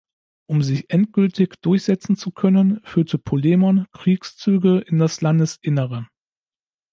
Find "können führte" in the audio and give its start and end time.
2.31-3.19